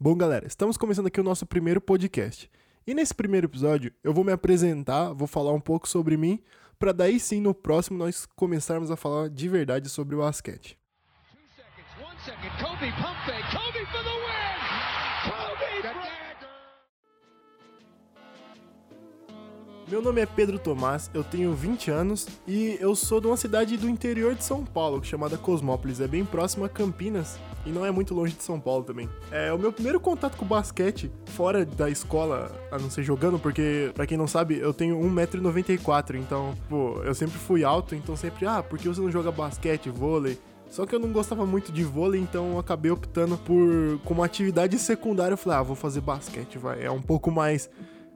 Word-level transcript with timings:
Bom, 0.00 0.14
galera, 0.14 0.46
estamos 0.46 0.76
começando 0.76 1.08
aqui 1.08 1.20
o 1.20 1.24
nosso 1.24 1.44
primeiro 1.44 1.80
podcast. 1.80 2.48
E 2.86 2.94
nesse 2.94 3.12
primeiro 3.12 3.48
episódio 3.48 3.92
eu 4.04 4.14
vou 4.14 4.22
me 4.22 4.30
apresentar, 4.30 5.12
vou 5.12 5.26
falar 5.26 5.52
um 5.52 5.60
pouco 5.60 5.88
sobre 5.88 6.16
mim, 6.16 6.40
para 6.78 6.92
daí 6.92 7.18
sim 7.18 7.40
no 7.40 7.52
próximo 7.52 7.98
nós 7.98 8.24
começarmos 8.36 8.92
a 8.92 8.96
falar 8.96 9.28
de 9.28 9.48
verdade 9.48 9.88
sobre 9.88 10.14
o 10.14 10.20
basquete. 10.20 10.78
Meu 19.90 20.02
nome 20.02 20.20
é 20.20 20.26
Pedro 20.26 20.58
Tomás, 20.58 21.10
eu 21.14 21.24
tenho 21.24 21.54
20 21.54 21.90
anos 21.90 22.28
e 22.46 22.76
eu 22.78 22.94
sou 22.94 23.22
de 23.22 23.26
uma 23.26 23.38
cidade 23.38 23.74
do 23.78 23.88
interior 23.88 24.34
de 24.34 24.44
São 24.44 24.62
Paulo, 24.62 25.02
chamada 25.02 25.38
Cosmópolis. 25.38 25.98
É 25.98 26.06
bem 26.06 26.26
próxima 26.26 26.66
a 26.66 26.68
Campinas 26.68 27.38
e 27.64 27.70
não 27.70 27.86
é 27.86 27.90
muito 27.90 28.12
longe 28.12 28.34
de 28.34 28.42
São 28.42 28.60
Paulo 28.60 28.84
também. 28.84 29.08
É 29.30 29.50
o 29.50 29.58
meu 29.58 29.72
primeiro 29.72 29.98
contato 29.98 30.36
com 30.36 30.44
basquete 30.44 31.10
fora 31.28 31.64
da 31.64 31.88
escola, 31.88 32.54
a 32.70 32.78
não 32.78 32.90
ser 32.90 33.02
jogando, 33.02 33.38
porque, 33.38 33.90
para 33.94 34.06
quem 34.06 34.18
não 34.18 34.26
sabe, 34.26 34.58
eu 34.58 34.74
tenho 34.74 35.00
1,94m, 35.00 36.16
então, 36.16 36.54
pô, 36.68 37.00
eu 37.02 37.14
sempre 37.14 37.38
fui 37.38 37.64
alto, 37.64 37.94
então 37.94 38.14
sempre, 38.14 38.44
ah, 38.44 38.62
por 38.62 38.78
que 38.78 38.88
você 38.88 39.00
não 39.00 39.10
joga 39.10 39.32
basquete, 39.32 39.88
vôlei? 39.88 40.38
Só 40.68 40.84
que 40.84 40.94
eu 40.94 40.98
não 40.98 41.10
gostava 41.12 41.46
muito 41.46 41.72
de 41.72 41.82
vôlei, 41.82 42.20
então 42.20 42.52
eu 42.52 42.58
acabei 42.58 42.90
optando 42.90 43.38
por, 43.38 43.98
como 44.04 44.22
atividade 44.22 44.78
secundária, 44.78 45.32
eu 45.32 45.38
falei, 45.38 45.60
ah, 45.60 45.62
vou 45.62 45.74
fazer 45.74 46.02
basquete, 46.02 46.58
vai. 46.58 46.84
É 46.84 46.90
um 46.90 47.00
pouco 47.00 47.30
mais 47.30 47.70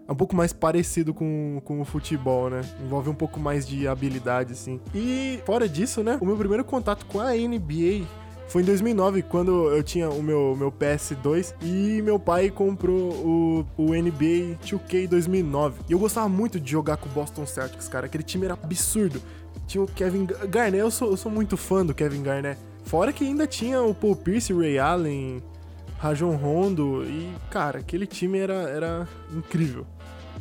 é 0.06 0.12
um 0.12 0.16
pouco 0.16 0.34
mais 0.34 0.52
parecido 0.52 1.14
com, 1.14 1.60
com 1.64 1.80
o 1.80 1.84
futebol, 1.84 2.50
né? 2.50 2.60
Envolve 2.84 3.10
um 3.10 3.14
pouco 3.14 3.38
mais 3.38 3.66
de 3.66 3.86
habilidade, 3.86 4.52
assim. 4.52 4.80
E 4.94 5.40
fora 5.46 5.68
disso, 5.68 6.02
né? 6.02 6.18
O 6.20 6.26
meu 6.26 6.36
primeiro 6.36 6.64
contato 6.64 7.06
com 7.06 7.20
a 7.20 7.32
NBA 7.32 8.06
foi 8.52 8.60
em 8.60 8.66
2009, 8.66 9.22
quando 9.22 9.70
eu 9.70 9.82
tinha 9.82 10.10
o 10.10 10.22
meu, 10.22 10.54
meu 10.54 10.70
PS2 10.70 11.54
e 11.62 12.02
meu 12.02 12.18
pai 12.18 12.50
comprou 12.50 13.12
o, 13.12 13.66
o 13.78 13.94
NBA 13.94 14.58
2K 14.62 15.08
2009. 15.08 15.80
E 15.88 15.92
eu 15.92 15.98
gostava 15.98 16.28
muito 16.28 16.60
de 16.60 16.70
jogar 16.70 16.98
com 16.98 17.08
o 17.08 17.12
Boston 17.12 17.46
Celtics, 17.46 17.88
cara. 17.88 18.04
Aquele 18.04 18.22
time 18.22 18.44
era 18.44 18.54
absurdo. 18.54 19.22
Tinha 19.66 19.82
o 19.82 19.86
Kevin 19.86 20.26
Garnett, 20.50 20.76
eu 20.76 20.90
sou, 20.90 21.12
eu 21.12 21.16
sou 21.16 21.32
muito 21.32 21.56
fã 21.56 21.86
do 21.86 21.94
Kevin 21.94 22.22
Garnett. 22.22 22.60
Fora 22.84 23.10
que 23.10 23.24
ainda 23.24 23.46
tinha 23.46 23.80
o 23.80 23.94
Paul 23.94 24.16
Pierce, 24.16 24.52
Ray 24.52 24.78
Allen, 24.78 25.42
Rajon 26.02 26.34
Rondo 26.34 27.04
e, 27.04 27.32
cara, 27.48 27.78
aquele 27.78 28.08
time 28.08 28.36
era, 28.36 28.54
era 28.54 29.08
incrível. 29.32 29.86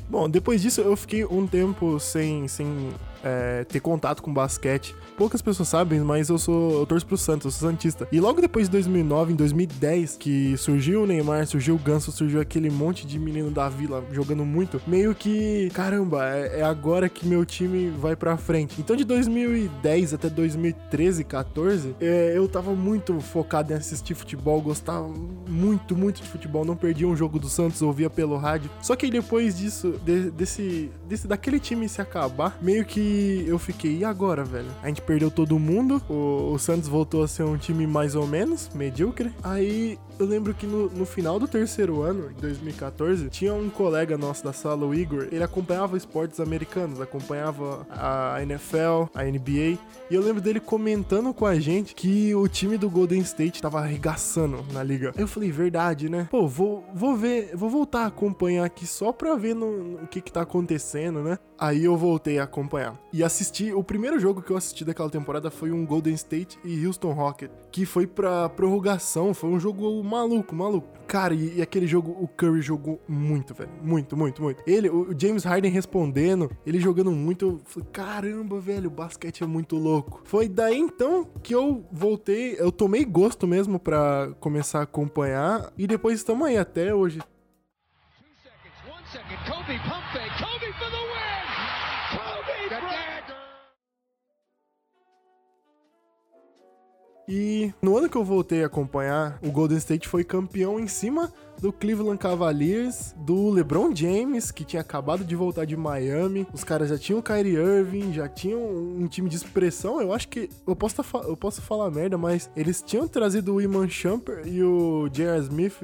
Bom, 0.10 0.28
depois 0.28 0.60
disso 0.60 0.82
eu 0.82 0.96
fiquei 0.96 1.24
um 1.24 1.46
tempo 1.46 2.00
sem, 2.00 2.48
sem 2.48 2.90
é, 3.24 3.64
ter 3.64 3.80
contato 3.80 4.22
com 4.22 4.34
basquete. 4.34 4.96
Poucas 5.18 5.42
pessoas 5.42 5.70
sabem, 5.70 6.00
mas 6.02 6.30
eu 6.30 6.38
sou 6.38 6.80
eu 6.80 6.86
torço 6.86 7.06
pro 7.06 7.18
Santos, 7.18 7.46
eu 7.46 7.52
sou 7.52 7.70
santista. 7.70 8.08
E 8.12 8.20
logo 8.20 8.42
depois 8.42 8.68
de 8.68 8.72
2009, 8.72 9.34
em 9.34 9.36
2010, 9.36 10.18
que 10.18 10.58
surgiu 10.58 11.04
o 11.04 11.06
Neymar, 11.06 11.46
surgiu 11.46 11.76
o 11.76 11.78
Ganso, 11.78 12.12
surgiu 12.12 12.42
aquele 12.42 12.70
monte 12.70 13.06
de 13.06 13.20
menino 13.20 13.52
da 13.52 13.70
vila 13.70 14.04
jogando 14.12 14.46
muito, 14.46 14.82
meio 14.88 15.14
que, 15.14 15.70
caramba, 15.74 16.26
é, 16.26 16.60
é 16.60 16.64
agora 16.64 17.08
que 17.10 17.28
meu 17.28 17.46
time 17.46 17.90
vai 17.90 18.16
pra 18.16 18.38
frente. 18.38 18.80
Então 18.80 18.96
de 18.96 19.04
2010 19.04 20.14
até 20.14 20.30
2013, 20.30 21.24
14, 21.24 21.96
é, 22.00 22.34
eu 22.36 22.48
tava 22.48 22.74
muito 22.74 23.20
focado 23.20 23.74
em 23.74 23.76
assistir 23.76 24.16
futebol, 24.16 24.62
gostava 24.62 25.08
muito, 25.48 25.96
muito 25.96 26.22
de 26.22 26.28
futebol, 26.28 26.66
não 26.66 26.76
perdia 26.76 27.08
um 27.08 27.16
jogo 27.16 27.40
do 27.40 27.48
Santos, 27.48 27.82
ouvia 27.82 28.10
pelo 28.10 28.38
rádio. 28.38 28.70
Só 28.82 28.96
que 28.96 29.10
depois 29.10 29.58
disso, 29.58 30.00
de, 30.04 30.32
desse, 30.32 30.92
desse, 31.08 31.28
daquele 31.28 31.60
time 31.60 31.88
se 31.88 32.02
acabar, 32.02 32.58
meio 32.62 32.86
que 32.86 33.11
eu 33.48 33.58
fiquei, 33.60 33.98
e 33.98 34.06
agora, 34.06 34.44
velho? 34.44 34.70
A 34.82 34.88
gente 34.88 35.02
perdeu 35.02 35.30
todo 35.30 35.58
mundo, 35.60 36.02
o, 36.10 36.54
o 36.54 36.60
Santos 36.60 36.88
voltou 36.88 37.24
a 37.24 37.28
ser 37.28 37.44
um 37.44 37.58
time 37.58 37.86
mais 37.86 38.16
ou 38.16 38.28
menos, 38.28 38.70
medíocre. 38.74 39.32
Aí 39.44 39.98
eu 40.22 40.28
lembro 40.28 40.54
que 40.54 40.68
no, 40.68 40.88
no 40.90 41.04
final 41.04 41.40
do 41.40 41.48
terceiro 41.48 42.02
ano, 42.04 42.30
em 42.30 42.40
2014, 42.40 43.28
tinha 43.30 43.54
um 43.54 43.70
colega 43.72 44.18
nosso 44.18 44.44
da 44.44 44.54
sala, 44.54 44.86
o 44.86 44.94
Igor, 44.94 45.28
ele 45.32 45.44
acompanhava 45.44 45.98
esportes 45.98 46.40
americanos, 46.40 47.02
acompanhava 47.02 47.88
a 47.90 48.42
NFL, 48.44 49.10
a 49.16 49.24
NBA, 49.24 49.80
e 50.10 50.16
eu 50.16 50.22
lembro 50.22 50.40
dele 50.40 50.60
comentando 50.60 51.34
com 51.34 51.46
a 51.46 51.60
gente 51.60 51.96
que 51.96 52.36
o 52.36 52.48
time 52.48 52.78
do 52.78 52.90
Golden 52.90 53.22
State 53.22 53.62
tava 53.62 53.80
arregaçando 53.80 54.64
na 54.72 54.84
liga. 54.84 55.12
Eu 55.18 55.28
falei, 55.28 55.52
verdade, 55.52 56.08
né? 56.08 56.28
Pô, 56.30 56.48
vou, 56.48 56.86
vou 56.94 57.16
ver, 57.16 57.56
vou 57.56 57.70
voltar 57.70 58.04
a 58.04 58.08
acompanhar 58.08 58.66
aqui 58.66 58.86
só 58.86 59.12
pra 59.12 59.36
ver 59.36 59.56
no, 59.56 60.02
no 60.02 60.08
que 60.08 60.22
que 60.22 60.32
tá 60.32 60.42
acontecendo, 60.42 61.24
né? 61.24 61.40
Aí 61.58 61.84
eu 61.84 61.96
voltei 61.96 62.40
a 62.40 62.44
acompanhar. 62.44 63.00
E 63.14 63.24
assisti, 63.24 63.72
o 63.72 63.84
primeiro 63.84 64.20
jogo 64.20 64.42
que 64.42 64.52
eu 64.52 64.58
assisti 64.58 64.84
daquela 64.84 65.10
temporada 65.10 65.52
foi 65.52 65.72
um 65.72 65.86
Golden 65.86 66.16
State 66.16 66.60
e 66.64 66.86
Houston 66.86 67.12
Rocket, 67.14 67.52
que 67.72 67.86
foi 67.86 68.06
pra 68.08 68.50
prorrogação, 68.50 69.34
foi 69.34 69.50
um 69.50 69.60
jogo 69.60 70.04
maluco, 70.12 70.54
maluco. 70.54 70.88
Cara, 71.08 71.34
e, 71.34 71.58
e 71.58 71.62
aquele 71.62 71.88
jogo, 71.88 72.16
o 72.20 72.28
Curry 72.28 72.62
jogou 72.62 73.02
muito, 73.08 73.54
velho. 73.54 73.72
Muito, 73.82 74.16
muito, 74.16 74.42
muito. 74.42 74.64
Ele, 74.68 74.90
o 74.90 75.16
James 75.18 75.44
Harden 75.44 75.72
respondendo, 75.72 76.52
ele 76.66 76.80
jogando 76.80 77.12
muito, 77.12 77.46
eu 77.46 77.62
falei, 77.66 77.90
caramba, 77.92 78.60
velho, 78.60 78.88
o 78.88 78.92
basquete 78.92 79.44
é 79.44 79.48
muito 79.48 79.78
louco. 79.78 80.22
Foi 80.26 80.48
daí 80.48 80.78
então 80.78 81.28
que 81.42 81.56
eu 81.56 81.86
voltei, 81.92 82.56
eu 82.60 82.72
tomei 82.72 83.06
gosto 83.06 83.48
mesmo 83.48 83.80
pra 83.80 84.34
começar 84.40 84.80
a 84.80 84.84
acompanhar, 84.84 85.72
e 85.78 85.88
depois 85.88 86.18
estamos 86.18 86.48
aí 86.48 86.58
até 86.58 86.94
hoje. 86.94 87.20
Kobe, 89.46 89.78
pump 89.80 89.82
fake, 89.82 89.90
Kobe 89.90 89.91
E 97.28 97.74
no 97.82 97.98
ano 97.98 98.10
que 98.10 98.18
eu 98.18 98.24
voltei 98.24 98.64
a 98.64 98.68
acompanhar, 98.68 99.40
o 99.42 99.52
Golden 99.52 99.78
State 99.78 100.08
foi 100.08 100.24
campeão 100.24 100.80
em 100.80 100.88
cima 100.88 101.32
do 101.62 101.72
Cleveland 101.72 102.18
Cavaliers, 102.18 103.14
do 103.18 103.50
LeBron 103.52 103.96
James, 103.96 104.52
que 104.52 104.66
tinha 104.66 104.82
acabado 104.82 105.24
de 105.24 105.36
voltar 105.36 105.64
de 105.64 105.78
Miami. 105.78 106.48
Os 106.52 106.64
caras 106.64 106.90
já 106.90 106.98
tinham 106.98 107.20
o 107.20 107.24
Kyrie 107.24 107.56
Irving, 107.56 108.12
já 108.12 108.28
tinham 108.28 108.60
um 108.60 109.08
time 109.08 109.30
de 109.30 109.36
expressão. 109.36 110.02
Eu 110.02 110.12
acho 110.12 110.28
que. 110.28 110.50
Eu 110.66 110.76
posso, 110.76 110.96
tá, 110.96 111.04
eu 111.20 111.38
posso 111.38 111.62
falar 111.62 111.92
merda, 111.92 112.18
mas 112.18 112.50
eles 112.56 112.82
tinham 112.82 113.08
trazido 113.08 113.54
o 113.54 113.62
Iman 113.62 113.88
Shumper 113.88 114.42
e 114.48 114.64
o 114.64 115.08
J.R. 115.10 115.40
Smith 115.42 115.78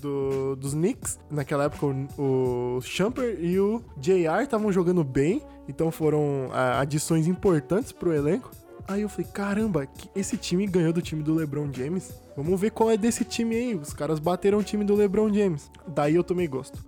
do, 0.00 0.54
dos 0.54 0.72
Knicks. 0.72 1.18
Naquela 1.30 1.64
época, 1.64 1.86
o, 2.16 2.76
o 2.76 2.80
Shumper 2.80 3.36
e 3.40 3.58
o 3.58 3.82
J.R. 3.98 4.44
estavam 4.44 4.70
jogando 4.70 5.02
bem, 5.02 5.42
então 5.68 5.90
foram 5.90 6.48
ah, 6.52 6.80
adições 6.80 7.26
importantes 7.26 7.90
pro 7.90 8.12
elenco. 8.12 8.50
Aí 8.86 9.00
eu 9.00 9.08
falei, 9.08 9.30
caramba, 9.32 9.88
esse 10.14 10.36
time 10.36 10.66
ganhou 10.66 10.92
do 10.92 11.00
time 11.00 11.22
do 11.22 11.34
LeBron 11.34 11.72
James. 11.72 12.12
Vamos 12.36 12.60
ver 12.60 12.70
qual 12.70 12.90
é 12.90 12.96
desse 12.96 13.24
time 13.24 13.56
aí. 13.56 13.74
Os 13.74 13.94
caras 13.94 14.18
bateram 14.18 14.58
o 14.58 14.62
time 14.62 14.84
do 14.84 14.94
LeBron 14.94 15.32
James. 15.32 15.70
Daí 15.88 16.14
eu 16.14 16.22
tomei 16.22 16.46
gosto. 16.46 16.84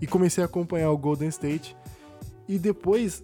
E 0.00 0.06
comecei 0.06 0.42
a 0.42 0.46
acompanhar 0.46 0.90
o 0.90 0.98
Golden 0.98 1.28
State. 1.28 1.76
E 2.48 2.58
depois, 2.58 3.22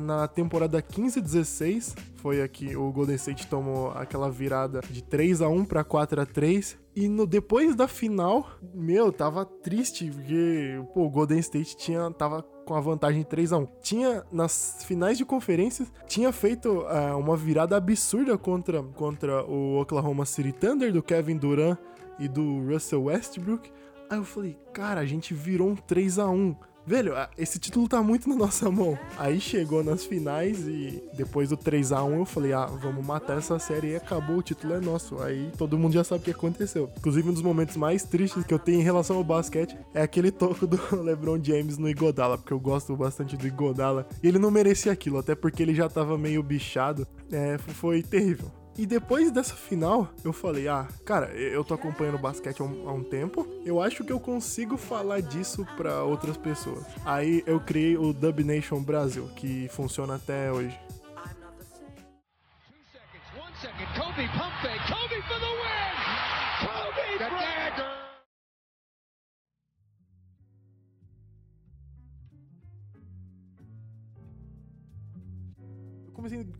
na 0.00 0.28
temporada 0.28 0.82
15-16, 0.82 1.96
foi 2.16 2.42
aqui 2.42 2.76
o 2.76 2.90
Golden 2.92 3.16
State 3.16 3.46
tomou 3.46 3.90
aquela 3.90 4.30
virada 4.30 4.80
de 4.90 5.02
3 5.02 5.42
a 5.42 5.48
1 5.48 5.64
para 5.64 5.84
4 5.84 6.20
a 6.20 6.26
3 6.26 6.76
e 6.96 7.08
no 7.08 7.26
depois 7.26 7.74
da 7.74 7.88
final, 7.88 8.48
meu, 8.72 9.12
tava 9.12 9.44
triste 9.44 10.10
porque 10.10 10.80
pô, 10.94 11.04
o 11.04 11.10
Golden 11.10 11.38
State 11.38 11.76
tinha 11.76 12.10
tava 12.12 12.42
com 12.42 12.74
a 12.74 12.80
vantagem 12.80 13.22
3 13.22 13.52
a 13.52 13.58
1. 13.58 13.68
Tinha 13.82 14.24
nas 14.32 14.84
finais 14.84 15.18
de 15.18 15.24
conferências 15.24 15.92
tinha 16.06 16.32
feito 16.32 16.68
uh, 16.68 17.18
uma 17.18 17.36
virada 17.36 17.76
absurda 17.76 18.38
contra 18.38 18.82
contra 18.82 19.44
o 19.44 19.80
Oklahoma 19.80 20.24
City 20.24 20.52
Thunder 20.52 20.92
do 20.92 21.02
Kevin 21.02 21.36
Durant 21.36 21.78
e 22.18 22.28
do 22.28 22.64
Russell 22.66 23.04
Westbrook. 23.04 23.70
Aí 24.08 24.18
eu 24.18 24.24
falei, 24.24 24.56
cara, 24.72 25.00
a 25.00 25.06
gente 25.06 25.34
virou 25.34 25.68
um 25.68 25.76
3 25.76 26.18
a 26.18 26.28
1 26.28 26.54
velho, 26.86 27.14
esse 27.36 27.58
título 27.58 27.88
tá 27.88 28.02
muito 28.02 28.28
na 28.28 28.36
nossa 28.36 28.70
mão. 28.70 28.98
Aí 29.18 29.40
chegou 29.40 29.82
nas 29.82 30.04
finais 30.04 30.66
e 30.66 31.02
depois 31.14 31.48
do 31.48 31.56
3 31.56 31.92
a 31.92 32.04
1 32.04 32.18
eu 32.18 32.24
falei, 32.24 32.52
ah, 32.52 32.66
vamos 32.66 33.04
matar 33.04 33.38
essa 33.38 33.58
série 33.58 33.92
e 33.92 33.96
acabou, 33.96 34.38
o 34.38 34.42
título 34.42 34.74
é 34.74 34.80
nosso. 34.80 35.20
Aí 35.22 35.50
todo 35.56 35.78
mundo 35.78 35.94
já 35.94 36.04
sabe 36.04 36.22
o 36.22 36.24
que 36.24 36.30
aconteceu. 36.30 36.90
Inclusive, 36.98 37.28
um 37.28 37.32
dos 37.32 37.42
momentos 37.42 37.76
mais 37.76 38.04
tristes 38.04 38.44
que 38.44 38.54
eu 38.54 38.58
tenho 38.58 38.80
em 38.80 38.84
relação 38.84 39.16
ao 39.16 39.24
basquete 39.24 39.76
é 39.92 40.02
aquele 40.02 40.30
toco 40.30 40.66
do 40.66 40.78
LeBron 41.02 41.42
James 41.42 41.78
no 41.78 41.88
Igodala, 41.88 42.38
porque 42.38 42.52
eu 42.52 42.60
gosto 42.60 42.96
bastante 42.96 43.36
do 43.36 43.46
Igodala. 43.46 44.06
E 44.22 44.28
ele 44.28 44.38
não 44.38 44.50
merecia 44.50 44.92
aquilo, 44.92 45.18
até 45.18 45.34
porque 45.34 45.62
ele 45.62 45.74
já 45.74 45.88
tava 45.88 46.18
meio 46.18 46.42
bichado. 46.42 47.06
É, 47.30 47.58
foi 47.58 48.02
terrível. 48.02 48.50
E 48.76 48.86
depois 48.86 49.30
dessa 49.30 49.54
final, 49.54 50.08
eu 50.24 50.32
falei: 50.32 50.68
ah, 50.68 50.88
cara, 51.04 51.26
eu 51.26 51.62
tô 51.64 51.74
acompanhando 51.74 52.18
basquete 52.18 52.60
há 52.60 52.64
um, 52.64 52.88
há 52.88 52.92
um 52.92 53.04
tempo, 53.04 53.46
eu 53.64 53.80
acho 53.80 54.04
que 54.04 54.12
eu 54.12 54.18
consigo 54.18 54.76
falar 54.76 55.20
disso 55.20 55.66
para 55.76 56.02
outras 56.02 56.36
pessoas. 56.36 56.84
Aí 57.04 57.42
eu 57.46 57.60
criei 57.60 57.96
o 57.96 58.12
Dub 58.12 58.40
Nation 58.40 58.82
Brasil, 58.82 59.28
que 59.36 59.68
funciona 59.68 60.16
até 60.16 60.50
hoje. 60.50 60.78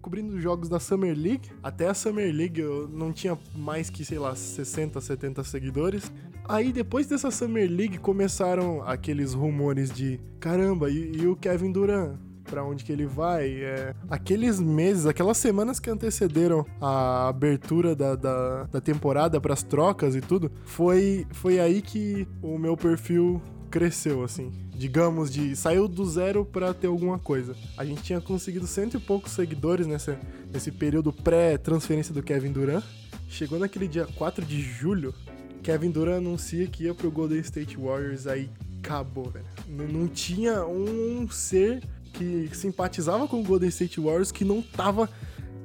Cobrindo 0.04 0.38
jogos 0.38 0.68
da 0.68 0.78
Summer 0.78 1.16
League. 1.16 1.50
Até 1.62 1.88
a 1.88 1.94
Summer 1.94 2.30
League 2.30 2.60
eu 2.60 2.86
não 2.86 3.10
tinha 3.10 3.38
mais 3.56 3.88
que, 3.88 4.04
sei 4.04 4.18
lá, 4.18 4.36
60, 4.36 5.00
70 5.00 5.42
seguidores. 5.44 6.12
Aí 6.46 6.74
depois 6.74 7.06
dessa 7.06 7.30
Summer 7.30 7.66
League 7.70 7.96
começaram 7.96 8.82
aqueles 8.82 9.32
rumores 9.32 9.90
de 9.90 10.20
caramba, 10.38 10.90
e, 10.90 11.16
e 11.16 11.26
o 11.26 11.34
Kevin 11.34 11.72
Durant? 11.72 12.18
Pra 12.44 12.62
onde 12.62 12.84
que 12.84 12.92
ele 12.92 13.06
vai? 13.06 13.48
É, 13.62 13.94
aqueles 14.10 14.60
meses, 14.60 15.06
aquelas 15.06 15.38
semanas 15.38 15.80
que 15.80 15.88
antecederam 15.88 16.66
a 16.78 17.28
abertura 17.28 17.96
da, 17.96 18.14
da, 18.14 18.64
da 18.64 18.80
temporada 18.82 19.40
para 19.40 19.54
as 19.54 19.62
trocas 19.62 20.14
e 20.14 20.20
tudo, 20.20 20.52
foi, 20.66 21.26
foi 21.30 21.58
aí 21.58 21.80
que 21.80 22.28
o 22.42 22.58
meu 22.58 22.76
perfil 22.76 23.40
cresceu, 23.74 24.22
assim. 24.22 24.52
Digamos, 24.76 25.32
de 25.32 25.56
saiu 25.56 25.88
do 25.88 26.08
zero 26.08 26.44
para 26.44 26.72
ter 26.72 26.86
alguma 26.86 27.18
coisa. 27.18 27.56
A 27.76 27.84
gente 27.84 28.04
tinha 28.04 28.20
conseguido 28.20 28.68
cento 28.68 28.96
e 28.96 29.00
poucos 29.00 29.32
seguidores 29.32 29.84
nessa, 29.84 30.16
nesse 30.52 30.70
período 30.70 31.12
pré-transferência 31.12 32.14
do 32.14 32.22
Kevin 32.22 32.52
Durant. 32.52 32.84
Chegou 33.28 33.58
naquele 33.58 33.88
dia 33.88 34.06
4 34.06 34.44
de 34.44 34.62
julho, 34.62 35.12
Kevin 35.60 35.90
Durant 35.90 36.18
anuncia 36.18 36.68
que 36.68 36.84
ia 36.84 36.94
pro 36.94 37.10
Golden 37.10 37.40
State 37.40 37.76
Warriors, 37.76 38.28
aí 38.28 38.48
acabou, 38.78 39.28
velho. 39.28 39.44
Não, 39.68 39.88
não 39.88 40.06
tinha 40.06 40.64
um 40.64 41.28
ser 41.28 41.82
que 42.12 42.48
simpatizava 42.52 43.26
com 43.26 43.40
o 43.40 43.42
Golden 43.42 43.70
State 43.70 43.98
Warriors 43.98 44.30
que 44.30 44.44
não 44.44 44.62
tava 44.62 45.10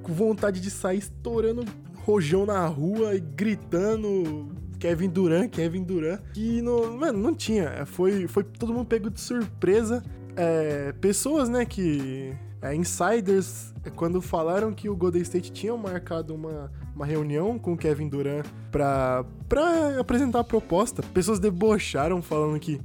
com 0.02 0.14
vontade 0.14 0.60
de 0.60 0.72
sair 0.72 0.98
estourando 0.98 1.64
rojão 1.98 2.44
na 2.44 2.66
rua 2.66 3.14
e 3.14 3.20
gritando 3.20 4.50
Kevin 4.80 5.10
Durant, 5.10 5.50
Kevin 5.50 5.84
Durant. 5.84 6.22
E 6.36 6.62
não, 6.62 6.98
mano, 6.98 7.20
não 7.20 7.36
tinha. 7.36 7.86
Foi, 7.86 8.28
foi 8.28 8.44
todo 8.44 8.74
mundo 8.74 8.86
pego 8.86 9.10
de 9.10 9.20
surpresa. 9.20 10.04
É, 10.36 10.94
pessoas, 10.94 11.50
né, 11.50 11.66
que. 11.66 12.34
É, 12.62 12.76
insiders, 12.76 13.74
quando 13.96 14.22
falaram 14.22 14.74
que 14.74 14.90
o 14.90 14.96
Golden 14.96 15.22
State 15.22 15.50
tinha 15.50 15.76
marcado 15.78 16.36
uma, 16.36 16.70
uma 16.94 17.06
reunião 17.06 17.58
com 17.58 17.72
o 17.72 17.78
Kevin 17.78 18.10
Durant 18.10 18.46
pra, 18.70 19.24
pra 19.48 19.98
apresentar 19.98 20.42
a 20.42 20.44
proposta, 20.44 21.02
pessoas 21.14 21.40
debocharam 21.40 22.22
falando 22.22 22.60
que 22.60 22.82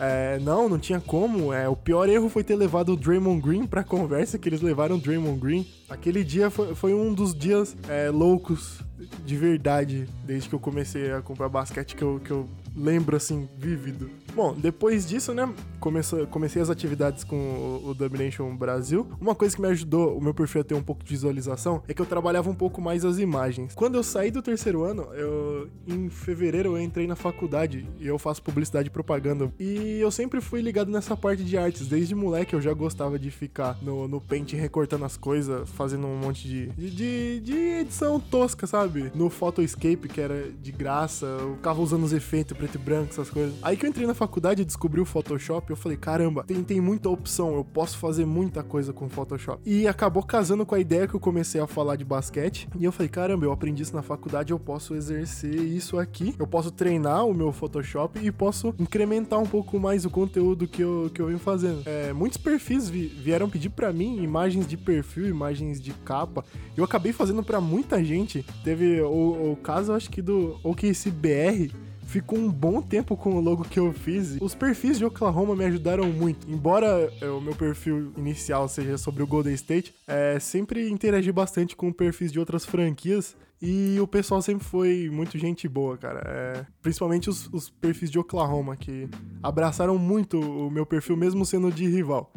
é, 0.00 0.38
não, 0.40 0.68
não 0.68 0.78
tinha 0.78 1.00
como. 1.00 1.52
É, 1.52 1.68
o 1.68 1.76
pior 1.76 2.08
erro 2.08 2.28
foi 2.28 2.44
ter 2.44 2.56
levado 2.56 2.92
o 2.92 2.96
Draymond 2.96 3.40
Green 3.40 3.66
pra 3.66 3.82
conversa, 3.82 4.38
que 4.38 4.48
eles 4.48 4.60
levaram 4.60 4.96
o 4.96 5.00
Draymond 5.00 5.38
Green. 5.38 5.66
Aquele 5.88 6.22
dia 6.24 6.50
foi, 6.50 6.74
foi 6.74 6.94
um 6.94 7.12
dos 7.12 7.34
dias 7.34 7.76
é, 7.88 8.10
loucos 8.10 8.80
de 9.24 9.36
verdade, 9.36 10.08
desde 10.24 10.48
que 10.48 10.54
eu 10.54 10.58
comecei 10.58 11.12
a 11.12 11.22
comprar 11.22 11.48
basquete, 11.48 11.94
que 11.94 12.02
eu, 12.02 12.20
que 12.22 12.30
eu 12.30 12.48
lembro 12.78 13.16
assim, 13.16 13.48
vívido. 13.56 14.10
Bom, 14.34 14.54
depois 14.54 15.06
disso, 15.06 15.34
né, 15.34 15.52
comecei, 15.80 16.26
comecei 16.26 16.62
as 16.62 16.70
atividades 16.70 17.24
com 17.24 17.36
o, 17.36 17.90
o 17.90 17.94
Domination 17.94 18.54
Brasil. 18.54 19.06
Uma 19.20 19.34
coisa 19.34 19.56
que 19.56 19.60
me 19.60 19.68
ajudou 19.68 20.16
o 20.16 20.20
meu 20.20 20.32
perfil 20.32 20.60
a 20.60 20.64
ter 20.64 20.74
um 20.74 20.82
pouco 20.82 21.02
de 21.02 21.10
visualização 21.10 21.82
é 21.88 21.94
que 21.94 22.00
eu 22.00 22.06
trabalhava 22.06 22.48
um 22.48 22.54
pouco 22.54 22.80
mais 22.80 23.04
as 23.04 23.18
imagens. 23.18 23.74
Quando 23.74 23.96
eu 23.96 24.02
saí 24.02 24.30
do 24.30 24.40
terceiro 24.40 24.84
ano, 24.84 25.02
eu 25.14 25.68
em 25.86 26.08
fevereiro 26.08 26.76
eu 26.76 26.82
entrei 26.82 27.06
na 27.06 27.16
faculdade 27.16 27.86
e 27.98 28.06
eu 28.06 28.18
faço 28.18 28.42
publicidade 28.42 28.88
e 28.88 28.90
propaganda. 28.90 29.52
E 29.58 29.98
eu 30.00 30.10
sempre 30.10 30.40
fui 30.40 30.60
ligado 30.60 30.90
nessa 30.90 31.16
parte 31.16 31.42
de 31.42 31.56
artes. 31.56 31.88
Desde 31.88 32.14
moleque 32.14 32.54
eu 32.54 32.60
já 32.60 32.72
gostava 32.72 33.18
de 33.18 33.30
ficar 33.30 33.76
no, 33.82 34.06
no 34.06 34.20
Paint 34.20 34.52
recortando 34.52 35.04
as 35.04 35.16
coisas, 35.16 35.68
fazendo 35.70 36.06
um 36.06 36.16
monte 36.16 36.46
de, 36.46 36.66
de, 36.68 37.40
de 37.40 37.54
edição 37.80 38.20
tosca, 38.20 38.66
sabe? 38.66 39.10
No 39.14 39.30
Photoscape, 39.30 40.08
que 40.08 40.20
era 40.20 40.50
de 40.50 40.72
graça, 40.72 41.26
eu 41.26 41.56
ficava 41.56 41.80
usando 41.80 42.04
os 42.04 42.12
efeitos 42.12 42.56
preto 42.68 42.74
e 42.74 42.78
branco, 42.78 43.10
essas 43.10 43.30
coisas. 43.30 43.54
Aí 43.62 43.76
que 43.76 43.84
eu 43.84 43.90
entrei 43.90 44.06
na 44.06 44.14
faculdade 44.14 44.28
faculdade 44.28 44.64
descobri 44.64 45.00
o 45.00 45.04
Photoshop, 45.04 45.70
eu 45.70 45.76
falei, 45.76 45.96
caramba, 45.96 46.44
tem, 46.44 46.62
tem 46.62 46.80
muita 46.80 47.08
opção, 47.08 47.54
eu 47.54 47.64
posso 47.64 47.98
fazer 47.98 48.26
muita 48.26 48.62
coisa 48.62 48.92
com 48.92 49.06
o 49.06 49.08
Photoshop. 49.08 49.60
E 49.64 49.88
acabou 49.88 50.22
casando 50.22 50.64
com 50.64 50.74
a 50.74 50.78
ideia 50.78 51.08
que 51.08 51.14
eu 51.14 51.20
comecei 51.20 51.60
a 51.60 51.66
falar 51.66 51.96
de 51.96 52.04
basquete. 52.04 52.68
E 52.78 52.84
eu 52.84 52.92
falei, 52.92 53.08
caramba, 53.08 53.44
eu 53.44 53.52
aprendi 53.52 53.82
isso 53.82 53.96
na 53.96 54.02
faculdade, 54.02 54.52
eu 54.52 54.58
posso 54.58 54.94
exercer 54.94 55.54
isso 55.54 55.98
aqui. 55.98 56.34
Eu 56.38 56.46
posso 56.46 56.70
treinar 56.70 57.26
o 57.26 57.34
meu 57.34 57.52
Photoshop 57.52 58.20
e 58.22 58.30
posso 58.30 58.74
incrementar 58.78 59.40
um 59.40 59.46
pouco 59.46 59.78
mais 59.80 60.04
o 60.04 60.10
conteúdo 60.10 60.68
que 60.68 60.82
eu, 60.82 61.10
que 61.12 61.20
eu 61.20 61.26
venho 61.26 61.38
fazendo. 61.38 61.82
É, 61.86 62.12
muitos 62.12 62.38
perfis 62.38 62.88
vi, 62.88 63.06
vieram 63.06 63.48
pedir 63.48 63.70
para 63.70 63.92
mim 63.92 64.22
imagens 64.22 64.66
de 64.66 64.76
perfil, 64.76 65.26
imagens 65.26 65.80
de 65.80 65.92
capa. 66.04 66.44
Eu 66.76 66.84
acabei 66.84 67.12
fazendo 67.12 67.42
para 67.42 67.60
muita 67.60 68.04
gente. 68.04 68.44
Teve 68.62 69.00
o, 69.00 69.52
o 69.52 69.56
caso, 69.56 69.92
acho 69.92 70.10
que 70.10 70.22
do 70.22 70.60
OKCBR 70.62 71.87
ficou 72.08 72.38
um 72.38 72.50
bom 72.50 72.80
tempo 72.80 73.16
com 73.16 73.36
o 73.36 73.40
logo 73.40 73.64
que 73.64 73.78
eu 73.78 73.92
fiz. 73.92 74.38
Os 74.40 74.54
perfis 74.54 74.98
de 74.98 75.04
Oklahoma 75.04 75.54
me 75.54 75.64
ajudaram 75.64 76.10
muito. 76.10 76.50
Embora 76.50 77.12
é, 77.20 77.28
o 77.28 77.40
meu 77.40 77.54
perfil 77.54 78.12
inicial 78.16 78.66
seja 78.66 78.96
sobre 78.96 79.22
o 79.22 79.26
Golden 79.26 79.54
State, 79.54 79.94
é, 80.06 80.40
sempre 80.40 80.88
interagi 80.88 81.30
bastante 81.30 81.76
com 81.76 81.92
perfis 81.92 82.32
de 82.32 82.40
outras 82.40 82.64
franquias. 82.64 83.36
E 83.60 83.98
o 84.00 84.06
pessoal 84.06 84.40
sempre 84.40 84.64
foi 84.64 85.10
muito 85.12 85.36
gente 85.36 85.68
boa, 85.68 85.98
cara. 85.98 86.22
É, 86.24 86.66
principalmente 86.80 87.28
os, 87.28 87.52
os 87.52 87.68
perfis 87.68 88.10
de 88.10 88.18
Oklahoma, 88.18 88.76
que 88.76 89.08
abraçaram 89.42 89.98
muito 89.98 90.40
o 90.40 90.70
meu 90.70 90.86
perfil, 90.86 91.16
mesmo 91.16 91.44
sendo 91.44 91.70
de 91.70 91.86
rival. 91.88 92.32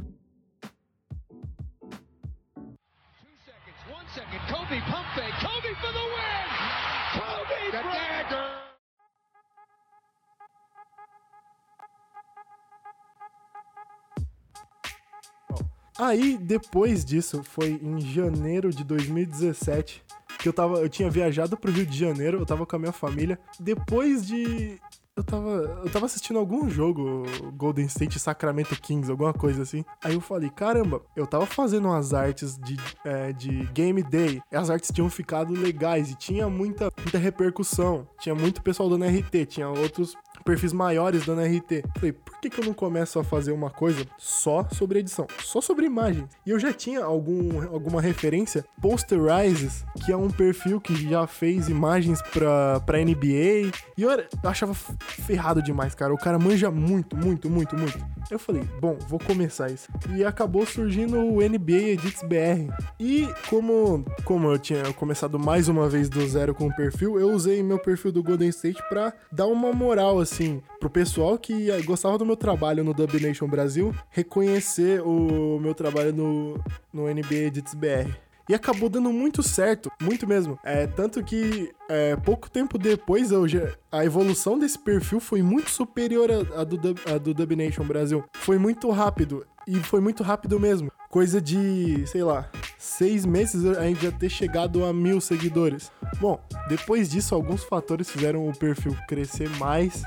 Aí, 16.02 16.36
depois 16.36 17.06
disso, 17.06 17.44
foi 17.44 17.80
em 17.80 18.02
janeiro 18.02 18.72
de 18.72 18.84
2017, 18.84 20.04
que 20.40 20.50
eu 20.50 20.54
tava. 20.54 20.80
Eu 20.80 20.90
tinha 20.90 21.12
viajado 21.12 21.56
pro 21.56 21.72
Rio 21.72 21.86
de 21.86 21.96
Janeiro, 21.96 22.40
eu 22.40 22.46
tava 22.46 22.66
com 22.66 22.76
a 22.76 22.80
minha 22.80 22.92
família. 22.92 23.38
Depois 23.60 24.26
de. 24.26 24.80
Eu 25.16 25.24
tava, 25.24 25.82
eu 25.84 25.90
tava 25.92 26.08
assistindo 26.08 26.40
algum 26.40 26.68
jogo, 26.68 27.26
Golden 27.56 27.86
State 27.86 28.18
Sacramento 28.18 28.76
Kings, 28.82 29.12
alguma 29.12 29.32
coisa 29.32 29.62
assim. 29.62 29.86
Aí 30.04 30.16
eu 30.16 30.22
falei, 30.22 30.50
caramba, 30.50 31.04
eu 31.16 31.28
tava 31.28 31.46
fazendo 31.46 31.88
umas 31.88 32.16
artes 32.16 32.58
de, 32.58 32.78
é, 33.06 33.32
de 33.32 33.66
Game 33.72 34.02
Day. 34.02 34.42
As 34.52 34.72
artes 34.72 34.90
tinham 34.92 35.10
ficado 35.10 35.54
legais 35.54 36.10
e 36.10 36.16
tinha 36.16 36.50
muita, 36.50 36.92
muita 36.98 37.20
repercussão. 37.20 38.08
Tinha 38.20 38.34
muito 38.34 38.64
pessoal 38.64 38.90
dando 38.90 39.06
RT, 39.06 39.46
tinha 39.46 39.70
outros 39.70 40.16
perfis 40.44 40.74
maiores 40.74 41.26
dando 41.26 41.42
RT. 41.42 41.84
Falei, 41.96 42.12
por 42.12 42.40
que, 42.40 42.50
que 42.50 42.60
eu 42.60 42.66
não 42.66 42.74
começo 42.74 43.20
a 43.20 43.24
fazer 43.24 43.52
uma 43.52 43.70
coisa 43.70 44.06
só 44.18 44.68
sobre 44.72 45.00
edição? 45.00 45.28
Só 45.44 45.62
sobre 45.62 45.86
imagem. 45.86 46.28
E 46.46 46.50
eu 46.50 46.60
já 46.60 46.74
tinha 46.74 47.04
algum, 47.04 47.62
alguma 47.74 48.02
referência. 48.02 48.66
Posterizes, 48.82 49.86
que 50.06 50.12
é 50.12 50.18
um 50.18 50.30
perfil 50.30 50.80
que 50.80 50.96
já 51.10 51.28
fez 51.28 51.70
imagens 51.70 52.22
pra, 52.22 52.80
pra 52.82 53.00
NBA. 53.00 53.72
E 53.98 54.02
eu, 54.02 54.10
era, 54.10 54.28
eu 54.44 54.50
achava 54.50 54.74
ferrado 54.74 55.62
demais, 55.62 55.94
cara. 55.96 56.14
O 56.14 56.18
cara 56.18 56.40
manja 56.40 56.72
muito, 56.72 57.16
muito, 57.16 57.50
muito, 57.50 57.76
muito. 57.76 58.00
Eu 58.30 58.40
falei, 58.40 58.64
bom, 58.80 58.98
vou 59.08 59.20
começar 59.20 59.70
isso. 59.70 59.90
E 60.16 60.24
acabou 60.24 60.66
surgindo 60.66 61.18
o 61.18 61.42
NBA 61.42 61.92
Edits 61.94 62.24
BR. 62.24 62.74
E 63.00 63.28
como, 63.50 64.06
como 64.24 64.50
eu 64.50 64.58
tinha 64.58 64.94
começado 64.94 65.38
mais 65.38 65.68
uma 65.68 65.90
vez 65.90 66.10
do 66.10 66.26
zero 66.28 66.56
com 66.56 66.68
o 66.68 66.76
perfil, 66.76 67.20
eu 67.20 67.32
usei 67.32 67.62
meu 67.62 67.78
perfil 67.78 68.12
do 68.12 68.24
Golden 68.24 68.50
State 68.50 68.82
pra 68.88 69.14
dar 69.32 69.48
uma 69.48 69.74
moral, 69.74 70.20
assim, 70.20 70.31
pro 70.80 70.90
pessoal 70.90 71.38
que 71.38 71.70
gostava 71.84 72.18
do 72.18 72.26
meu 72.26 72.36
trabalho 72.36 72.84
no 72.84 72.94
Dub 72.94 73.20
Nation 73.20 73.48
Brasil, 73.48 73.94
reconhecer 74.10 75.02
o 75.02 75.60
meu 75.60 75.74
trabalho 75.74 76.14
no, 76.14 76.60
no 76.94 77.14
NBA 77.14 77.48
Edits 77.48 77.74
BR. 77.74 78.12
E 78.50 78.54
acabou 78.54 78.90
dando 78.90 79.14
muito 79.14 79.42
certo, 79.42 79.90
muito 80.02 80.28
mesmo. 80.28 80.60
É, 80.64 80.86
tanto 80.86 81.24
que 81.24 81.72
é, 81.88 82.16
pouco 82.18 82.50
tempo 82.50 82.78
depois 82.78 83.32
eu 83.32 83.48
já, 83.48 83.72
a 83.92 84.04
evolução 84.04 84.60
desse 84.60 84.78
perfil 84.78 85.20
foi 85.22 85.42
muito 85.42 85.70
superior 85.70 86.30
à 86.56 86.64
do, 86.64 86.78
do 86.78 87.34
Dub 87.34 87.56
Nation 87.56 87.86
Brasil. 87.86 88.24
Foi 88.34 88.58
muito 88.58 88.90
rápido. 88.90 89.46
E 89.68 89.76
foi 89.76 90.02
muito 90.02 90.24
rápido 90.24 90.60
mesmo. 90.60 90.92
Coisa 91.10 91.40
de, 91.40 92.06
sei 92.08 92.24
lá, 92.24 92.50
seis 92.78 93.26
meses 93.26 93.66
a 93.78 93.84
gente 93.84 94.04
já 94.04 94.12
ter 94.12 94.30
chegado 94.30 94.84
a 94.84 94.92
mil 94.92 95.22
seguidores. 95.22 95.92
Bom, 96.20 96.40
depois 96.68 97.10
disso, 97.10 97.36
alguns 97.36 97.64
fatores 97.64 98.10
fizeram 98.10 98.48
o 98.48 98.58
perfil 98.58 98.96
crescer 99.08 99.50
mais, 99.58 100.04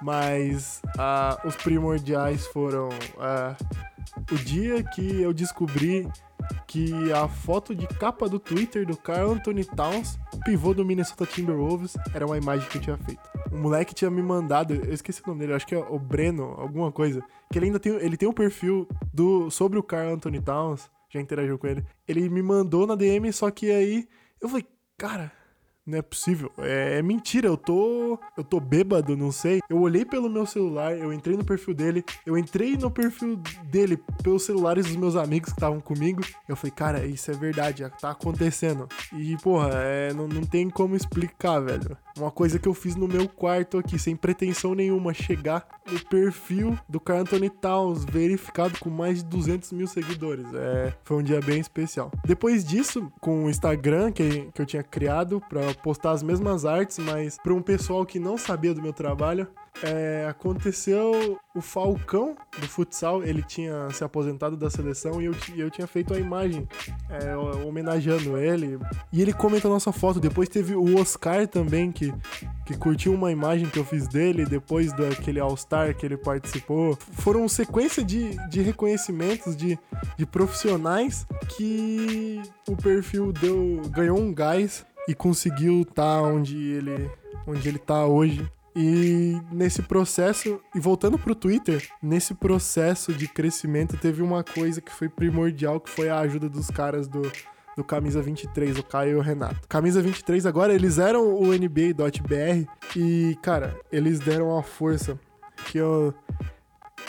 mas 0.00 0.80
uh, 0.96 1.46
os 1.46 1.56
primordiais 1.56 2.46
foram 2.48 2.88
uh, 2.88 3.56
o 4.32 4.36
dia 4.36 4.82
que 4.82 5.20
eu 5.20 5.32
descobri 5.32 6.08
que 6.66 7.12
a 7.12 7.28
foto 7.28 7.74
de 7.74 7.86
capa 7.86 8.28
do 8.28 8.38
Twitter 8.38 8.86
do 8.86 8.96
Carl 8.96 9.32
Anthony 9.32 9.64
Towns, 9.64 10.18
pivô 10.44 10.72
do 10.72 10.84
Minnesota 10.84 11.26
Timberwolves, 11.26 11.96
era 12.14 12.24
uma 12.26 12.38
imagem 12.38 12.68
que 12.68 12.78
eu 12.78 12.82
tinha 12.82 12.96
feito. 12.98 13.20
O 13.50 13.56
moleque 13.56 13.94
tinha 13.94 14.10
me 14.10 14.22
mandado, 14.22 14.74
eu 14.74 14.92
esqueci 14.92 15.22
o 15.22 15.28
nome 15.28 15.40
dele, 15.40 15.54
acho 15.54 15.66
que 15.66 15.74
é 15.74 15.78
o 15.78 15.98
Breno, 15.98 16.54
alguma 16.58 16.92
coisa, 16.92 17.22
que 17.50 17.58
ele 17.58 17.66
ainda 17.66 17.80
tem, 17.80 17.92
ele 17.94 18.16
tem 18.16 18.28
um 18.28 18.32
perfil 18.32 18.86
do 19.12 19.50
sobre 19.50 19.78
o 19.78 19.82
Carl 19.82 20.12
Anthony 20.12 20.40
Towns, 20.40 20.90
já 21.10 21.20
interagiu 21.20 21.58
com 21.58 21.66
ele. 21.66 21.84
Ele 22.06 22.28
me 22.28 22.42
mandou 22.42 22.86
na 22.86 22.94
DM, 22.94 23.32
só 23.32 23.50
que 23.50 23.70
aí 23.70 24.08
eu 24.40 24.48
falei, 24.48 24.66
cara, 24.96 25.32
não 25.88 25.98
é 25.98 26.02
possível. 26.02 26.52
É, 26.58 26.98
é, 26.98 27.02
mentira, 27.02 27.48
eu 27.48 27.56
tô. 27.56 28.18
Eu 28.36 28.44
tô 28.44 28.60
bêbado, 28.60 29.16
não 29.16 29.32
sei. 29.32 29.60
Eu 29.68 29.80
olhei 29.80 30.04
pelo 30.04 30.28
meu 30.28 30.44
celular, 30.44 30.96
eu 30.96 31.12
entrei 31.12 31.36
no 31.36 31.44
perfil 31.44 31.74
dele, 31.74 32.04
eu 32.26 32.36
entrei 32.36 32.76
no 32.76 32.90
perfil 32.90 33.40
dele 33.64 33.98
pelos 34.22 34.44
celulares 34.44 34.86
dos 34.86 34.96
meus 34.96 35.16
amigos 35.16 35.50
que 35.50 35.58
estavam 35.58 35.80
comigo. 35.80 36.22
Eu 36.46 36.54
falei, 36.56 36.72
cara, 36.72 37.06
isso 37.06 37.30
é 37.30 37.34
verdade, 37.34 37.90
tá 38.00 38.10
acontecendo. 38.10 38.86
E, 39.12 39.36
porra, 39.38 39.70
é, 39.74 40.12
não, 40.12 40.28
não 40.28 40.42
tem 40.42 40.68
como 40.68 40.94
explicar, 40.94 41.60
velho. 41.60 41.96
Uma 42.18 42.30
coisa 42.30 42.58
que 42.58 42.68
eu 42.68 42.74
fiz 42.74 42.96
no 42.96 43.06
meu 43.06 43.28
quarto 43.28 43.78
aqui, 43.78 43.98
sem 43.98 44.16
pretensão 44.16 44.74
nenhuma, 44.74 45.14
chegar 45.14 45.66
no 45.90 46.04
perfil 46.06 46.78
do 46.88 46.98
Carl 46.98 47.20
Anthony 47.20 47.48
Towns, 47.48 48.04
verificado 48.04 48.78
com 48.80 48.90
mais 48.90 49.18
de 49.18 49.24
200 49.30 49.72
mil 49.72 49.86
seguidores. 49.86 50.46
É, 50.52 50.92
foi 51.04 51.16
um 51.18 51.22
dia 51.22 51.40
bem 51.40 51.60
especial. 51.60 52.10
Depois 52.24 52.64
disso, 52.64 53.10
com 53.20 53.44
o 53.44 53.50
Instagram 53.50 54.10
que, 54.10 54.50
que 54.52 54.60
eu 54.60 54.66
tinha 54.66 54.82
criado 54.82 55.40
para 55.48 55.72
postar 55.74 56.10
as 56.10 56.22
mesmas 56.22 56.64
artes, 56.64 56.98
mas 56.98 57.38
para 57.38 57.54
um 57.54 57.62
pessoal 57.62 58.04
que 58.04 58.18
não 58.18 58.36
sabia 58.36 58.74
do 58.74 58.82
meu 58.82 58.92
trabalho, 58.92 59.46
é, 59.82 60.26
aconteceu 60.28 61.38
o 61.54 61.60
Falcão 61.60 62.36
do 62.60 62.68
futsal, 62.68 63.22
ele 63.22 63.42
tinha 63.42 63.88
se 63.90 64.02
aposentado 64.02 64.56
da 64.56 64.70
seleção 64.70 65.20
e 65.20 65.26
eu, 65.26 65.34
eu 65.56 65.70
tinha 65.70 65.86
feito 65.86 66.14
a 66.14 66.18
imagem 66.18 66.68
é, 67.08 67.36
homenageando 67.36 68.36
ele. 68.36 68.78
E 69.12 69.22
ele 69.22 69.32
comenta 69.32 69.68
a 69.68 69.70
nossa 69.70 69.92
foto. 69.92 70.20
Depois 70.20 70.48
teve 70.48 70.74
o 70.74 70.98
Oscar 71.00 71.46
também, 71.46 71.92
que, 71.92 72.12
que 72.66 72.76
curtiu 72.76 73.12
uma 73.12 73.30
imagem 73.30 73.68
que 73.68 73.78
eu 73.78 73.84
fiz 73.84 74.08
dele 74.08 74.44
depois 74.44 74.92
daquele 74.92 75.40
All-Star 75.40 75.94
que 75.96 76.04
ele 76.04 76.16
participou. 76.16 76.96
Foram 77.12 77.48
sequência 77.48 78.04
de, 78.04 78.36
de 78.48 78.60
reconhecimentos 78.62 79.56
de, 79.56 79.78
de 80.16 80.26
profissionais 80.26 81.26
que 81.56 82.42
o 82.68 82.76
perfil 82.76 83.32
deu, 83.32 83.82
ganhou 83.90 84.18
um 84.18 84.32
gás 84.32 84.84
e 85.06 85.14
conseguiu 85.14 85.82
estar 85.82 86.20
tá 86.20 86.22
onde 86.22 86.56
ele 86.56 87.10
onde 87.46 87.66
ele 87.66 87.78
tá 87.78 88.04
hoje 88.04 88.46
e 88.80 89.36
nesse 89.50 89.82
processo, 89.82 90.60
e 90.72 90.78
voltando 90.78 91.18
pro 91.18 91.34
Twitter, 91.34 91.84
nesse 92.00 92.32
processo 92.32 93.12
de 93.12 93.26
crescimento 93.26 93.96
teve 93.96 94.22
uma 94.22 94.44
coisa 94.44 94.80
que 94.80 94.92
foi 94.92 95.08
primordial, 95.08 95.80
que 95.80 95.90
foi 95.90 96.08
a 96.08 96.20
ajuda 96.20 96.48
dos 96.48 96.70
caras 96.70 97.08
do, 97.08 97.22
do 97.76 97.82
Camisa 97.82 98.22
23, 98.22 98.78
o 98.78 98.84
Caio 98.84 99.14
e 99.14 99.14
o 99.16 99.20
Renato. 99.20 99.66
Camisa 99.68 100.00
23 100.00 100.46
agora, 100.46 100.72
eles 100.72 100.96
eram 100.96 101.34
o 101.34 101.46
NBA.br 101.46 102.70
e, 102.94 103.36
cara, 103.42 103.76
eles 103.90 104.20
deram 104.20 104.56
a 104.56 104.62
força 104.62 105.18
que 105.66 105.78
eu... 105.78 106.14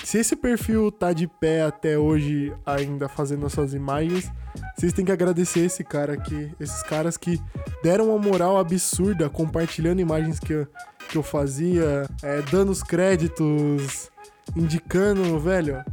Se 0.03 0.17
esse 0.17 0.35
perfil 0.35 0.91
tá 0.91 1.13
de 1.13 1.27
pé 1.27 1.61
até 1.61 1.99
hoje 1.99 2.51
ainda 2.65 3.07
fazendo 3.07 3.45
as 3.45 3.53
suas 3.53 3.75
imagens, 3.75 4.31
vocês 4.75 4.91
têm 4.91 5.05
que 5.05 5.11
agradecer 5.11 5.59
esse 5.59 5.83
cara 5.83 6.13
aqui, 6.13 6.51
esses 6.59 6.81
caras 6.81 7.15
que 7.15 7.39
deram 7.83 8.09
uma 8.09 8.17
moral 8.17 8.57
absurda 8.57 9.29
compartilhando 9.29 9.99
imagens 9.99 10.39
que 10.39 10.53
eu, 10.53 10.67
que 11.10 11.18
eu 11.18 11.24
fazia, 11.24 12.08
é, 12.22 12.42
dando 12.44 12.72
os 12.72 12.84
créditos, 12.84 14.12
indicando, 14.56 15.39
velho. 15.39 15.84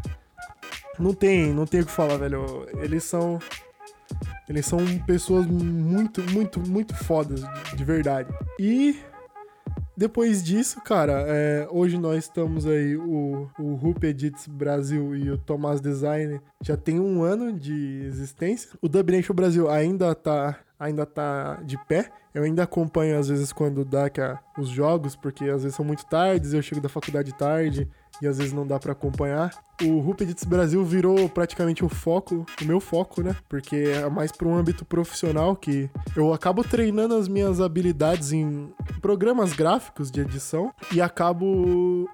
Não 0.99 1.13
tem, 1.13 1.53
não 1.53 1.67
tem 1.67 1.81
o 1.81 1.87
que 1.87 1.91
falar, 1.91 2.17
velho. 2.17 2.67
Eles 2.81 3.05
são. 3.05 3.39
Eles 4.49 4.65
são 4.65 4.79
pessoas 5.07 5.45
muito, 5.45 6.23
muito, 6.31 6.61
muito 6.61 6.95
fodas, 6.95 7.43
de 7.75 7.85
verdade. 7.85 8.33
E 8.61 8.97
depois 9.97 10.45
disso, 10.45 10.81
cara, 10.83 11.25
é, 11.27 11.67
hoje 11.71 11.99
nós 11.99 12.25
estamos 12.25 12.67
aí, 12.67 12.97
o, 12.97 13.51
o 13.59 13.75
Rup 13.75 14.05
Edits 14.05 14.47
Brasil 14.47 15.17
e 15.17 15.31
o 15.31 15.39
Tomás 15.39 15.81
Design 15.81 16.41
já 16.63 16.77
tem 16.77 17.01
um 17.01 17.23
ano 17.23 17.53
de 17.53 18.03
existência. 18.05 18.71
O 18.81 18.89
Dub 18.89 19.11
Nation 19.11 19.35
Brasil 19.35 19.69
ainda 19.69 20.15
tá 20.15 20.61
ainda 20.79 21.07
tá 21.07 21.61
de 21.65 21.79
pé. 21.87 22.11
Eu 22.35 22.43
ainda 22.43 22.65
acompanho 22.65 23.19
às 23.19 23.29
vezes 23.29 23.53
quando 23.53 23.85
dá 23.85 24.11
que 24.11 24.21
os 24.59 24.69
jogos, 24.69 25.17
porque 25.17 25.45
às 25.45 25.63
vezes 25.63 25.75
são 25.75 25.85
muito 25.85 26.05
tardes, 26.05 26.53
eu 26.53 26.61
chego 26.61 26.83
da 26.83 26.89
faculdade 26.89 27.33
tarde 27.35 27.89
e 28.21 28.27
às 28.27 28.39
vezes 28.39 28.53
não 28.53 28.67
dá 28.67 28.79
para 28.79 28.93
acompanhar. 28.93 29.51
O 29.83 29.99
Rupedits 30.01 30.45
Brasil 30.45 30.85
virou 30.85 31.29
praticamente 31.29 31.85
o 31.85 31.89
foco, 31.89 32.47
o 32.61 32.65
meu 32.65 32.81
foco, 32.81 33.23
né? 33.23 33.37
Porque 33.49 33.77
é 33.77 34.09
mais 34.09 34.33
para 34.33 34.49
um 34.49 34.55
âmbito 34.55 34.85
profissional 34.85 35.57
que 35.57 35.91
eu 36.15 36.33
acabo 36.33 36.63
treinando 36.63 37.15
as 37.15 37.29
minhas 37.29 37.61
habilidades 37.61 38.33
em 38.33 38.71
programas 39.01 39.53
gráficos 39.53 40.11
de 40.11 40.21
edição 40.21 40.73
e 40.93 41.01
acabo 41.01 42.09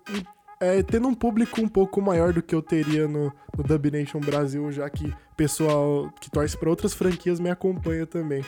é, 0.63 0.81
tendo 0.81 1.09
um 1.09 1.15
público 1.15 1.61
um 1.61 1.67
pouco 1.67 2.01
maior 2.01 2.33
do 2.33 2.41
que 2.41 2.55
eu 2.55 2.63
teria 2.63 3.09
no, 3.09 3.33
no 3.57 3.65
Dub 3.65 3.91
Nation 3.91 4.21
Brasil, 4.21 4.71
já 4.71 4.89
que 4.89 5.13
pessoal 5.37 6.09
que 6.21 6.31
torce 6.31 6.57
para 6.57 6.71
outras 6.71 6.95
franquias 6.95 7.41
me 7.41 7.51
acompanha 7.51 8.07
também. 8.07 8.45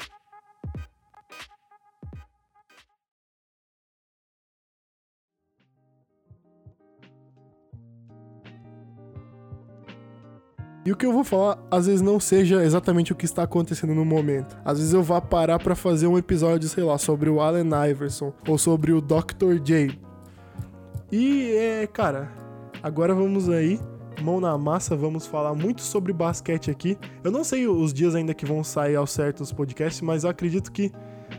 E 10.86 10.92
o 10.92 10.96
que 10.96 11.06
eu 11.06 11.12
vou 11.12 11.24
falar, 11.24 11.58
às 11.70 11.86
vezes 11.86 12.02
não 12.02 12.20
seja 12.20 12.62
exatamente 12.62 13.10
o 13.10 13.16
que 13.16 13.24
está 13.24 13.42
acontecendo 13.42 13.94
no 13.94 14.04
momento. 14.04 14.56
Às 14.64 14.78
vezes 14.78 14.92
eu 14.92 15.02
vá 15.02 15.20
parar 15.20 15.58
para 15.58 15.74
fazer 15.74 16.06
um 16.06 16.18
episódio, 16.18 16.68
sei 16.68 16.84
lá, 16.84 16.98
sobre 16.98 17.28
o 17.28 17.40
Allen 17.40 17.70
Iverson 17.90 18.32
ou 18.46 18.58
sobre 18.58 18.92
o 18.92 19.00
Dr. 19.00 19.58
J. 19.64 20.03
E 21.16 21.52
é, 21.52 21.86
cara, 21.86 22.28
agora 22.82 23.14
vamos 23.14 23.48
aí, 23.48 23.78
mão 24.20 24.40
na 24.40 24.58
massa, 24.58 24.96
vamos 24.96 25.28
falar 25.28 25.54
muito 25.54 25.80
sobre 25.80 26.12
basquete 26.12 26.72
aqui. 26.72 26.98
Eu 27.22 27.30
não 27.30 27.44
sei 27.44 27.68
os 27.68 27.94
dias 27.94 28.16
ainda 28.16 28.34
que 28.34 28.44
vão 28.44 28.64
sair 28.64 28.96
ao 28.96 29.06
certo 29.06 29.40
os 29.40 29.52
podcasts, 29.52 30.00
mas 30.00 30.24
eu 30.24 30.30
acredito 30.30 30.72
que 30.72 30.90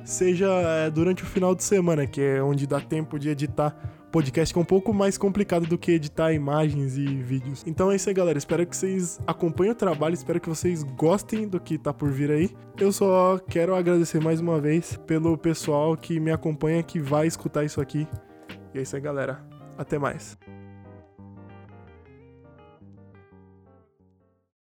seja 0.06 0.48
é, 0.48 0.90
durante 0.90 1.24
o 1.24 1.26
final 1.26 1.54
de 1.54 1.62
semana, 1.62 2.08
que 2.08 2.22
é 2.22 2.42
onde 2.42 2.66
dá 2.66 2.80
tempo 2.80 3.20
de 3.20 3.28
editar 3.28 3.76
podcast, 4.14 4.54
que 4.54 4.58
é 4.58 4.62
um 4.62 4.66
pouco 4.66 4.94
mais 4.94 5.18
complicado 5.18 5.68
do 5.68 5.78
que 5.78 5.92
editar 5.92 6.32
imagens 6.32 6.98
e 6.98 7.06
vídeos. 7.06 7.62
Então 7.68 7.92
é 7.92 7.98
isso 7.98 8.08
aí, 8.08 8.16
galera. 8.16 8.38
Espero 8.38 8.66
que 8.66 8.78
vocês 8.78 9.20
acompanhem 9.28 9.74
o 9.74 9.76
trabalho, 9.76 10.14
espero 10.14 10.40
que 10.40 10.48
vocês 10.48 10.84
gostem 10.84 11.50
do 11.50 11.60
que 11.60 11.78
tá 11.78 11.94
por 11.94 12.10
vir 12.10 12.32
aí. 12.32 12.50
Eu 12.80 12.94
só 12.94 13.38
quero 13.50 13.76
agradecer 13.76 14.24
mais 14.24 14.40
uma 14.40 14.58
vez 14.58 14.96
pelo 15.06 15.38
pessoal 15.38 15.98
que 15.98 16.18
me 16.18 16.32
acompanha, 16.32 16.82
que 16.82 16.98
vai 16.98 17.28
escutar 17.28 17.66
isso 17.66 17.82
aqui. 17.82 18.08
E 18.74 18.80
é 18.80 18.82
isso 18.82 18.96
aí, 18.96 19.02
galera. 19.02 19.55
Até 19.78 19.98
mais. 20.00 20.38